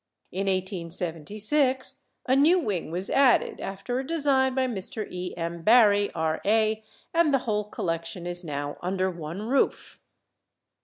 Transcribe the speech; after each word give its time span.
In 0.31 0.47
1876 0.47 2.05
a 2.25 2.35
new 2.35 2.57
wing 2.57 2.89
was 2.89 3.11
added, 3.11 3.61
after 3.61 3.99
a 3.99 4.03
design 4.07 4.55
by 4.55 4.65
Mr. 4.65 5.05
E. 5.11 5.37
M. 5.37 5.61
Barry, 5.61 6.11
R.A., 6.15 6.83
and 7.13 7.31
the 7.31 7.37
whole 7.45 7.65
collection 7.65 8.25
is 8.25 8.43
now 8.43 8.77
under 8.81 9.11
one 9.11 9.43
roof. 9.43 9.99